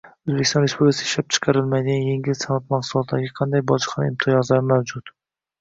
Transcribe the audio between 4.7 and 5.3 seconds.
mavjud?